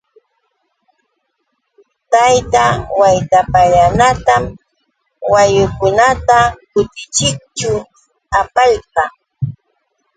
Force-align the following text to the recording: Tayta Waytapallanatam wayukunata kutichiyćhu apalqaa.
Tayta 2.11 2.65
Waytapallanatam 2.99 4.43
wayukunata 5.33 6.37
kutichiyćhu 6.71 7.73
apalqaa. 8.39 9.11